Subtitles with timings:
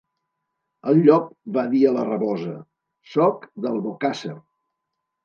[0.91, 1.27] El llop
[1.57, 2.55] va dir a la rabosa:
[3.13, 4.35] «Soc d'Albocàsser».